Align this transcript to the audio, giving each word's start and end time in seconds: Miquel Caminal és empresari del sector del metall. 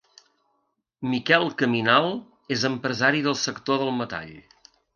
Miquel 1.11 1.45
Caminal 1.59 2.09
és 2.57 2.65
empresari 2.73 3.23
del 3.29 3.39
sector 3.45 3.81
del 3.83 3.97
metall. 4.03 4.37